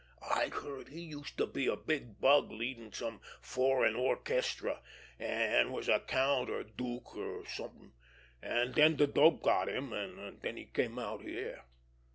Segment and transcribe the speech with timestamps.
[0.31, 4.81] I heard he used to be a big bug leadin' some foreign or kestra,
[5.19, 7.93] an' was a count or dook or something,
[8.41, 11.65] an' den de dope got him, an' den he came out here.